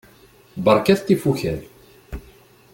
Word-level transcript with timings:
Berkat 0.65 0.99
tifukal! 1.07 1.59